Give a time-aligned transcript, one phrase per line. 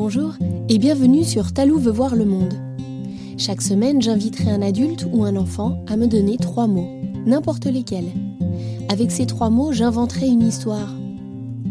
[0.00, 0.34] Bonjour
[0.68, 2.54] et bienvenue sur Talou veut voir le monde.
[3.36, 6.88] Chaque semaine, j'inviterai un adulte ou un enfant à me donner trois mots,
[7.26, 8.12] n'importe lesquels.
[8.88, 10.94] Avec ces trois mots, j'inventerai une histoire.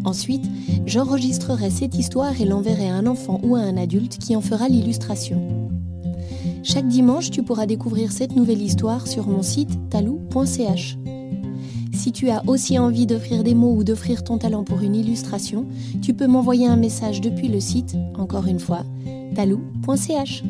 [0.03, 0.43] Ensuite,
[0.85, 4.67] j'enregistrerai cette histoire et l'enverrai à un enfant ou à un adulte qui en fera
[4.67, 5.69] l'illustration.
[6.63, 10.97] Chaque dimanche, tu pourras découvrir cette nouvelle histoire sur mon site talou.ch.
[11.97, 15.65] Si tu as aussi envie d'offrir des mots ou d'offrir ton talent pour une illustration,
[16.03, 18.85] tu peux m'envoyer un message depuis le site, encore une fois,
[19.35, 20.43] talou.ch.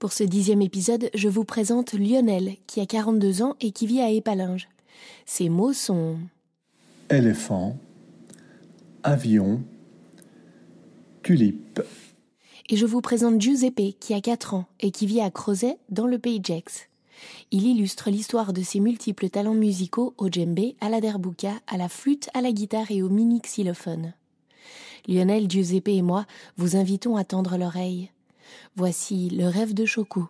[0.00, 4.00] Pour ce dixième épisode, je vous présente Lionel, qui a 42 ans et qui vit
[4.00, 4.68] à Épalinges.
[5.26, 6.16] Ses mots sont
[7.08, 7.76] éléphant,
[9.04, 9.62] avion,
[11.22, 11.80] tulipe
[12.72, 16.06] et je vous présente Giuseppe qui a 4 ans et qui vit à Crozet dans
[16.06, 16.88] le pays Gex.
[17.50, 21.90] Il illustre l'histoire de ses multiples talents musicaux au djembé, à la derbouka, à la
[21.90, 24.14] flûte, à la guitare et au mini xylophone.
[25.06, 26.24] Lionel, Giuseppe et moi
[26.56, 28.10] vous invitons à tendre l'oreille.
[28.74, 30.28] Voici le rêve de Choco.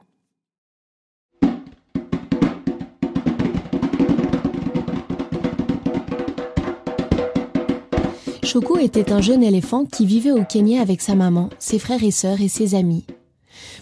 [8.52, 12.10] Choco était un jeune éléphant qui vivait au Kenya avec sa maman, ses frères et
[12.10, 13.06] sœurs et ses amis.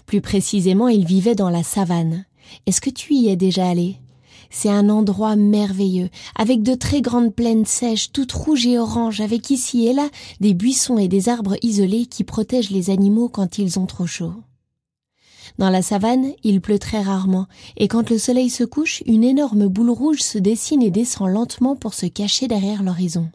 [0.05, 2.23] Plus précisément, il vivait dans la savane.
[2.65, 3.97] Est-ce que tu y es déjà allé?
[4.49, 9.49] C'est un endroit merveilleux, avec de très grandes plaines sèches, toutes rouges et oranges, avec
[9.49, 10.07] ici et là
[10.39, 14.35] des buissons et des arbres isolés qui protègent les animaux quand ils ont trop chaud.
[15.57, 19.67] Dans la savane, il pleut très rarement, et quand le soleil se couche, une énorme
[19.67, 23.27] boule rouge se dessine et descend lentement pour se cacher derrière l'horizon.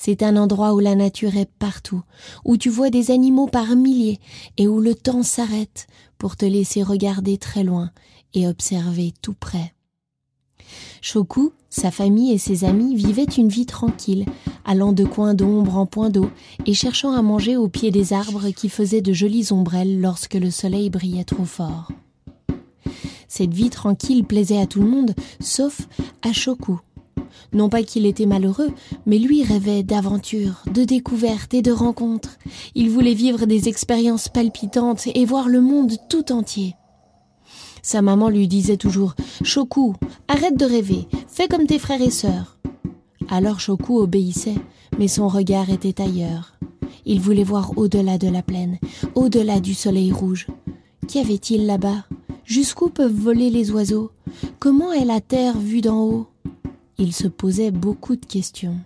[0.00, 2.02] C'est un endroit où la nature est partout,
[2.44, 4.20] où tu vois des animaux par milliers
[4.56, 7.90] et où le temps s'arrête pour te laisser regarder très loin
[8.32, 9.74] et observer tout près.
[11.02, 14.24] Shoku, sa famille et ses amis vivaient une vie tranquille,
[14.64, 16.30] allant de coin d'ombre en point d'eau
[16.64, 20.52] et cherchant à manger au pied des arbres qui faisaient de jolies ombrelles lorsque le
[20.52, 21.90] soleil brillait trop fort.
[23.26, 25.88] Cette vie tranquille plaisait à tout le monde, sauf
[26.22, 26.78] à Shoku,
[27.52, 28.70] non pas qu'il était malheureux,
[29.06, 32.38] mais lui rêvait d'aventures, de découvertes et de rencontres.
[32.74, 36.74] Il voulait vivre des expériences palpitantes et voir le monde tout entier.
[37.82, 39.94] Sa maman lui disait toujours Choku,
[40.26, 42.58] arrête de rêver, fais comme tes frères et sœurs.
[43.30, 44.56] Alors Choku obéissait,
[44.98, 46.58] mais son regard était ailleurs.
[47.06, 48.78] Il voulait voir au-delà de la plaine,
[49.14, 50.46] au-delà du soleil rouge.
[51.06, 52.04] Qu'y avait-il là-bas?
[52.44, 54.10] Jusqu'où peuvent voler les oiseaux?
[54.58, 56.26] Comment est la terre vue d'en haut?
[56.98, 58.76] Il se posait beaucoup de questions.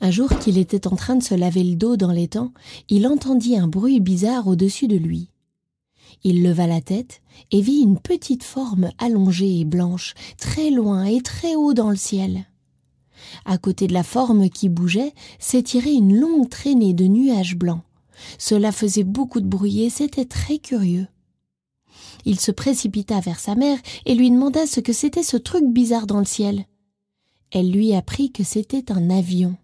[0.00, 2.52] Un jour qu'il était en train de se laver le dos dans l'étang,
[2.88, 5.30] il entendit un bruit bizarre au-dessus de lui.
[6.24, 11.22] Il leva la tête et vit une petite forme allongée et blanche, très loin et
[11.22, 12.46] très haut dans le ciel.
[13.44, 17.82] À côté de la forme qui bougeait s'étirait une longue traînée de nuages blancs.
[18.38, 21.06] Cela faisait beaucoup de bruit et c'était très curieux.
[22.24, 26.06] Il se précipita vers sa mère et lui demanda ce que c'était ce truc bizarre
[26.06, 26.64] dans le ciel.
[27.50, 29.56] Elle lui apprit que c'était un avion,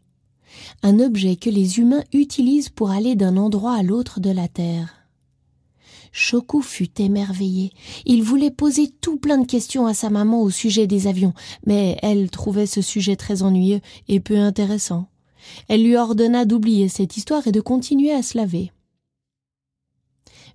[0.82, 4.94] un objet que les humains utilisent pour aller d'un endroit à l'autre de la Terre.
[6.12, 7.70] Choku fut émerveillé.
[8.04, 11.34] Il voulait poser tout plein de questions à sa maman au sujet des avions,
[11.66, 15.06] mais elle trouvait ce sujet très ennuyeux et peu intéressant.
[15.68, 18.72] Elle lui ordonna d'oublier cette histoire et de continuer à se laver.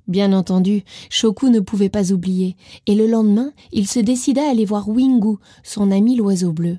[0.07, 2.55] Bien entendu, Shoku ne pouvait pas oublier,
[2.85, 6.77] et le lendemain, il se décida à aller voir Wingu, son ami l'oiseau bleu.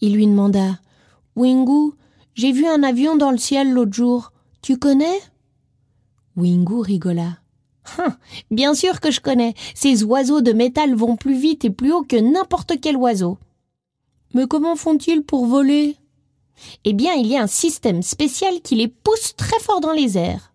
[0.00, 0.78] Il lui demanda
[1.34, 1.92] Wingu,
[2.34, 4.32] j'ai vu un avion dans le ciel l'autre jour.
[4.62, 5.20] Tu connais?
[6.36, 7.38] Wingu rigola.
[7.98, 8.16] Hein,
[8.52, 9.54] bien sûr que je connais.
[9.74, 13.38] Ces oiseaux de métal vont plus vite et plus haut que n'importe quel oiseau.
[14.34, 15.96] Mais comment font-ils pour voler?
[16.84, 20.16] Eh bien, il y a un système spécial qui les pousse très fort dans les
[20.16, 20.47] airs.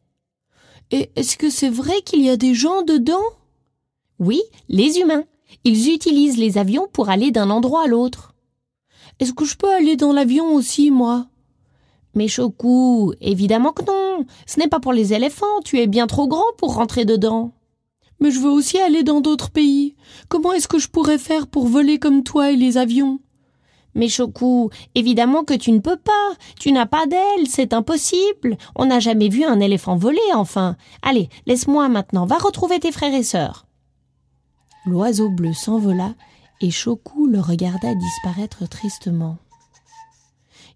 [0.93, 3.23] Et est-ce que c'est vrai qu'il y a des gens dedans?
[4.19, 5.23] Oui, les humains.
[5.63, 8.35] Ils utilisent les avions pour aller d'un endroit à l'autre.
[9.19, 11.25] Est-ce que je peux aller dans l'avion aussi, moi?
[12.13, 14.27] Mais Choku, évidemment que non.
[14.45, 17.53] Ce n'est pas pour les éléphants, tu es bien trop grand pour rentrer dedans.
[18.19, 19.95] Mais je veux aussi aller dans d'autres pays.
[20.29, 23.19] Comment est-ce que je pourrais faire pour voler comme toi et les avions?
[23.95, 26.33] Mais Choku, évidemment que tu ne peux pas.
[26.59, 28.57] Tu n'as pas d'ailes, c'est impossible.
[28.75, 30.75] On n'a jamais vu un éléphant voler, enfin.
[31.01, 33.65] Allez, laisse-moi maintenant, va retrouver tes frères et sœurs.
[34.85, 36.13] L'oiseau bleu s'envola
[36.61, 39.37] et Choku le regarda disparaître tristement.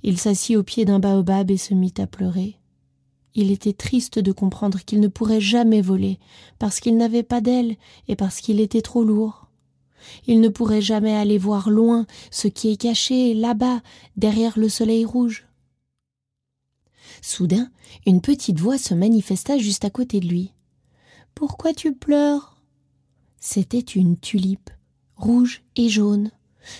[0.03, 2.57] Il s'assit au pied d'un baobab et se mit à pleurer.
[3.35, 6.19] Il était triste de comprendre qu'il ne pourrait jamais voler,
[6.57, 7.75] parce qu'il n'avait pas d'ailes
[8.07, 9.46] et parce qu'il était trop lourd.
[10.25, 13.81] Il ne pourrait jamais aller voir loin ce qui est caché là-bas,
[14.15, 15.47] derrière le soleil rouge.
[17.21, 17.69] Soudain,
[18.05, 20.53] une petite voix se manifesta juste à côté de lui.
[21.35, 22.57] Pourquoi tu pleures?
[23.39, 24.69] C'était une tulipe,
[25.15, 26.31] rouge et jaune,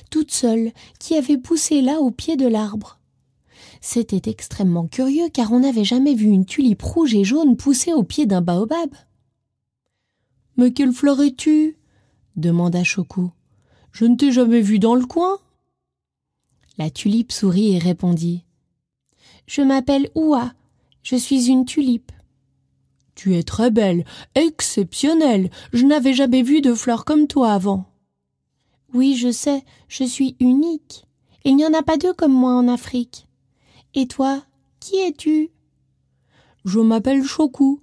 [0.09, 2.99] toute seule, qui avait poussé là au pied de l'arbre.
[3.81, 8.03] C'était extrêmement curieux car on n'avait jamais vu une tulipe rouge et jaune pousser au
[8.03, 8.89] pied d'un baobab.
[10.55, 11.77] Mais quelle fleur es-tu?
[12.37, 13.31] Demanda Choco.
[13.91, 15.37] Je ne t'ai jamais vu dans le coin.
[16.77, 18.45] La tulipe sourit et répondit.
[19.47, 20.53] Je m'appelle Oua.
[21.01, 22.11] Je suis une tulipe.
[23.15, 24.05] Tu es très belle,
[24.35, 25.49] exceptionnelle.
[25.73, 27.85] Je n'avais jamais vu de fleurs comme toi avant.
[28.93, 31.05] Oui, je sais, je suis unique.
[31.43, 33.27] Il n'y en a pas deux comme moi en Afrique.
[33.95, 34.43] Et toi,
[34.79, 35.49] qui es-tu?
[36.65, 37.81] Je m'appelle Choku,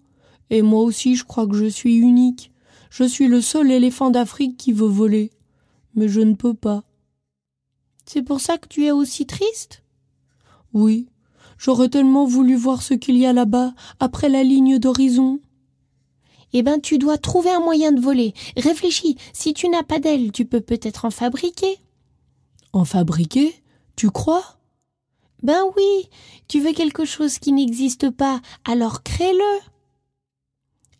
[0.50, 2.52] et moi aussi je crois que je suis unique.
[2.96, 5.32] Je suis le seul éléphant d'Afrique qui veut voler.
[5.96, 6.84] Mais je ne peux pas.
[8.06, 9.82] C'est pour ça que tu es aussi triste?
[10.72, 11.08] Oui.
[11.58, 15.40] J'aurais tellement voulu voir ce qu'il y a là-bas, après la ligne d'horizon.
[16.52, 18.32] Eh ben, tu dois trouver un moyen de voler.
[18.56, 21.78] Réfléchis, si tu n'as pas d'ailes, tu peux peut-être en fabriquer.
[22.72, 23.56] En fabriquer?
[23.96, 24.60] Tu crois?
[25.42, 26.08] Ben oui,
[26.46, 29.73] tu veux quelque chose qui n'existe pas, alors crée-le.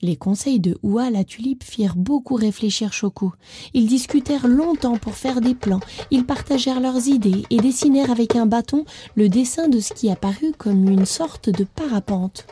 [0.05, 3.33] Les conseils de Oua la tulipe firent beaucoup réfléchir Choco.
[3.73, 5.81] Ils discutèrent longtemps pour faire des plans,
[6.11, 8.85] ils partagèrent leurs idées et dessinèrent avec un bâton
[9.15, 12.47] le dessin de ce qui apparut comme une sorte de parapente.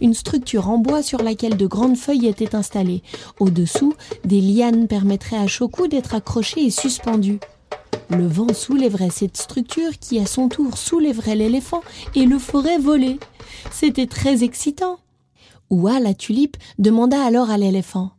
[0.00, 3.04] Une structure en bois sur laquelle de grandes feuilles étaient installées.
[3.38, 7.38] Au-dessous, des lianes permettraient à Choco d'être accroché et suspendu.
[8.10, 11.82] Le vent soulèverait cette structure qui à son tour soulèverait l'éléphant
[12.16, 13.20] et le ferait voler.
[13.70, 14.98] C'était très excitant.
[15.70, 18.12] Oua, la tulipe, demanda alors à l'éléphant.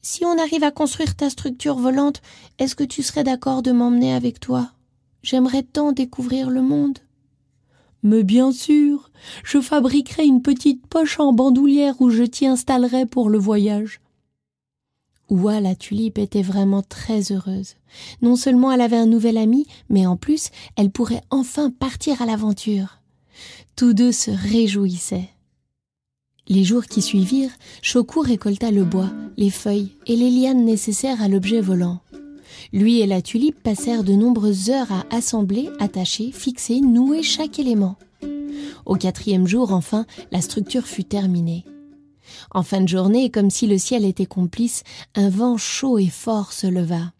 [0.00, 2.22] Si on arrive à construire ta structure volante,
[2.58, 4.70] est-ce que tu serais d'accord de m'emmener avec toi?
[5.22, 6.98] J'aimerais tant découvrir le monde.
[8.02, 9.10] Mais bien sûr,
[9.44, 14.00] je fabriquerai une petite poche en bandoulière où je t'y installerai pour le voyage.
[15.28, 17.74] Oua la tulipe était vraiment très heureuse.
[18.22, 22.26] Non seulement elle avait un nouvel ami, mais en plus elle pourrait enfin partir à
[22.26, 23.00] l'aventure.
[23.76, 25.28] Tous deux se réjouissaient.
[26.48, 27.52] Les jours qui suivirent,
[27.82, 32.00] Choku récolta le bois, les feuilles et les lianes nécessaires à l'objet volant.
[32.72, 37.96] Lui et la tulipe passèrent de nombreuses heures à assembler, attacher, fixer, nouer chaque élément.
[38.86, 41.64] Au quatrième jour, enfin, la structure fut terminée.
[42.50, 44.82] En fin de journée, comme si le ciel était complice,
[45.14, 47.12] un vent chaud et fort se leva.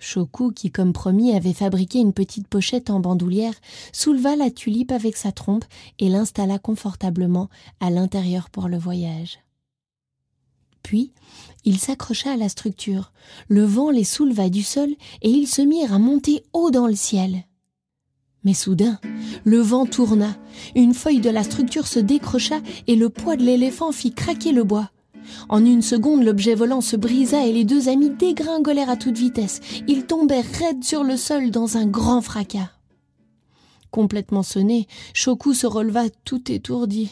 [0.00, 3.54] Choku, qui comme promis avait fabriqué une petite pochette en bandoulière,
[3.92, 5.64] souleva la tulipe avec sa trompe
[5.98, 7.48] et l'installa confortablement
[7.80, 9.38] à l'intérieur pour le voyage.
[10.82, 11.12] Puis,
[11.64, 13.12] il s'accrocha à la structure,
[13.48, 14.90] le vent les souleva du sol
[15.22, 17.44] et ils se mirent à monter haut dans le ciel.
[18.44, 18.98] Mais soudain,
[19.44, 20.36] le vent tourna,
[20.74, 24.64] une feuille de la structure se décrocha et le poids de l'éléphant fit craquer le
[24.64, 24.90] bois.
[25.48, 29.60] En une seconde, l'objet volant se brisa et les deux amis dégringolèrent à toute vitesse.
[29.86, 32.70] Ils tombèrent raides sur le sol dans un grand fracas.
[33.90, 37.10] Complètement sonné, Choku se releva tout étourdi.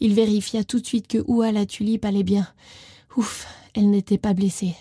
[0.00, 2.46] Il vérifia tout de suite que Oua la tulipe allait bien.
[3.16, 4.74] Ouf, elle n'était pas blessée.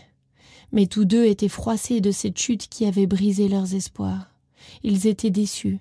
[0.72, 4.32] Mais tous deux étaient froissés de cette chute qui avait brisé leurs espoirs.
[4.84, 5.80] Ils étaient déçus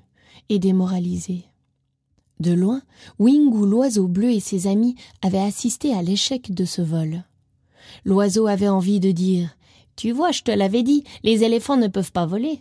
[0.48, 1.44] et démoralisés.
[2.44, 2.82] De loin,
[3.18, 7.24] Wingu l'oiseau bleu et ses amis avaient assisté à l'échec de ce vol.
[8.04, 9.56] L'oiseau avait envie de dire
[9.96, 12.60] Tu vois, je te l'avais dit, les éléphants ne peuvent pas voler.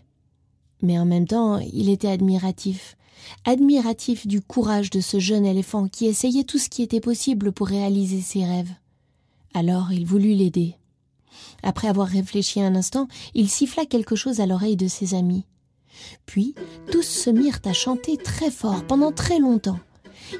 [0.81, 2.95] Mais en même temps, il était admiratif,
[3.43, 7.67] admiratif du courage de ce jeune éléphant qui essayait tout ce qui était possible pour
[7.67, 8.71] réaliser ses rêves.
[9.53, 10.77] Alors il voulut l'aider.
[11.61, 15.43] Après avoir réfléchi un instant, il siffla quelque chose à l'oreille de ses amis.
[16.25, 16.55] Puis
[16.91, 19.79] tous se mirent à chanter très fort pendant très longtemps.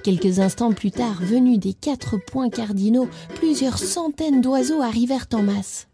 [0.04, 5.88] Quelques instants plus tard, venus des quatre points cardinaux, plusieurs centaines d'oiseaux arrivèrent en masse.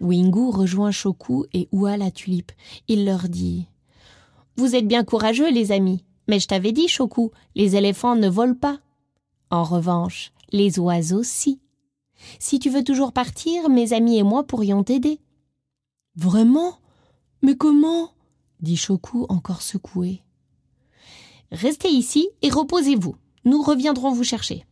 [0.00, 2.52] Wingu rejoint Choku et Oua la tulipe.
[2.88, 3.66] Il leur dit
[4.56, 8.54] Vous êtes bien courageux, les amis, mais je t'avais dit, Choku, les éléphants ne volent
[8.54, 8.78] pas.
[9.50, 11.60] En revanche, les oiseaux si.
[12.38, 15.20] Si tu veux toujours partir, mes amis et moi pourrions t'aider.
[16.16, 16.78] Vraiment?
[17.42, 18.10] Mais comment?
[18.60, 20.22] Dit Choku encore secoué.
[21.52, 23.16] Restez ici et reposez-vous.
[23.44, 24.66] Nous reviendrons vous chercher.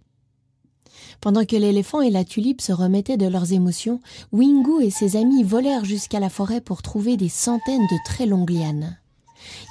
[1.21, 4.01] Pendant que l'éléphant et la tulipe se remettaient de leurs émotions,
[4.33, 8.51] Wingu et ses amis volèrent jusqu'à la forêt pour trouver des centaines de très longues
[8.51, 8.99] lianes.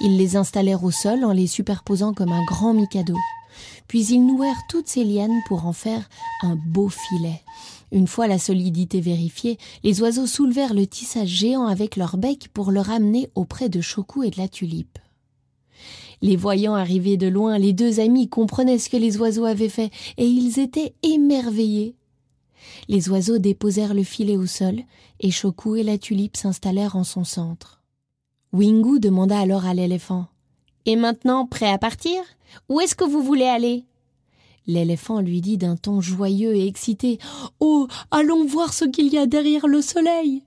[0.02, 3.16] Ils les installèrent au sol en les superposant comme un grand mikado.
[3.88, 6.10] Puis ils nouèrent toutes ces lianes pour en faire
[6.42, 7.42] un beau filet.
[7.92, 12.72] Une fois la solidité vérifiée, les oiseaux soulevèrent le tissage géant avec leur bec pour
[12.72, 14.98] le ramener auprès de Choku et de la tulipe.
[16.24, 19.92] Les voyant arriver de loin, les deux amis comprenaient ce que les oiseaux avaient fait,
[20.18, 21.96] et ils étaient émerveillés.
[22.88, 24.80] Les oiseaux déposèrent le filet au sol,
[25.20, 27.84] et Choku et la tulipe s'installèrent en son centre.
[28.54, 30.28] Wingu demanda alors à l'éléphant.
[30.86, 32.22] Et maintenant, prêt à partir?
[32.70, 33.86] Où est-ce que vous voulez aller?
[34.66, 37.20] L'éléphant lui dit d'un ton joyeux et excité.
[37.60, 37.88] Oh.
[38.12, 40.44] Allons voir ce qu'il y a derrière le soleil.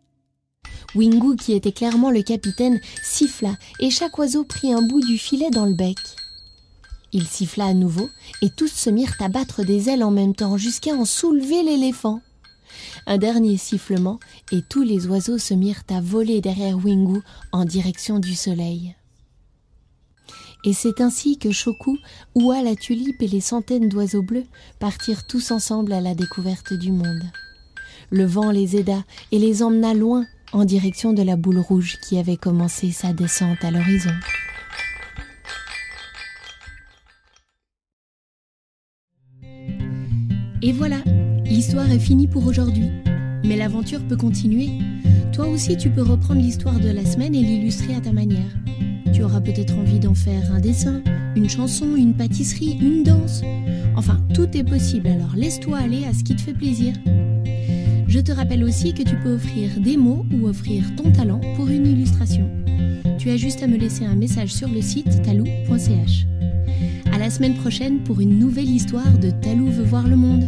[0.94, 5.50] Wingu, qui était clairement le capitaine, siffla, et chaque oiseau prit un bout du filet
[5.50, 5.98] dans le bec.
[7.12, 8.08] Il siffla à nouveau,
[8.40, 12.20] et tous se mirent à battre des ailes en même temps, jusqu'à en soulever l'éléphant.
[13.06, 14.18] Un dernier sifflement,
[14.52, 17.20] et tous les oiseaux se mirent à voler derrière Wingu
[17.52, 18.94] en direction du soleil.
[20.66, 21.96] Et c'est ainsi que Choku,
[22.34, 24.46] Oua la tulipe et les centaines d'oiseaux bleus
[24.80, 27.22] partirent tous ensemble à la découverte du monde.
[28.10, 32.18] Le vent les aida et les emmena loin en direction de la boule rouge qui
[32.18, 34.10] avait commencé sa descente à l'horizon.
[40.62, 40.98] Et voilà,
[41.44, 42.90] l'histoire est finie pour aujourd'hui.
[43.44, 44.70] Mais l'aventure peut continuer.
[45.32, 48.65] Toi aussi, tu peux reprendre l'histoire de la semaine et l'illustrer à ta manière.
[49.16, 51.00] Tu auras peut-être envie d'en faire un dessin,
[51.36, 53.40] une chanson, une pâtisserie, une danse.
[53.96, 56.92] Enfin, tout est possible, alors laisse-toi aller à ce qui te fait plaisir.
[58.06, 61.66] Je te rappelle aussi que tu peux offrir des mots ou offrir ton talent pour
[61.68, 62.46] une illustration.
[63.16, 66.26] Tu as juste à me laisser un message sur le site talou.ch.
[67.10, 70.44] À la semaine prochaine pour une nouvelle histoire de Talou veut voir le monde.